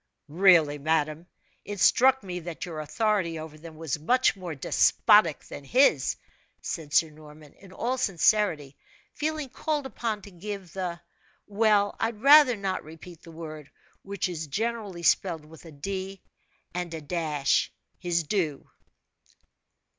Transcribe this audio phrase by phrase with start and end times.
[0.29, 1.27] "Really, madam,
[1.63, 6.15] it struck me that your authority over them was much more despotic than his,"
[6.59, 8.75] said Sir Norman, in all sincerity,
[9.13, 10.99] feeling called upon to give the
[11.45, 13.69] well, I'd rather not repeat the word,
[14.01, 16.23] which is generally spelled with a d
[16.73, 18.71] and a dash his due.